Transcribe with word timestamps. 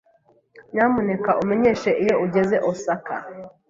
Nyamuneka 0.73 1.29
umenyeshe 1.41 1.89
iyo 2.03 2.15
ugeze 2.25 2.55
Osaka. 2.71 3.15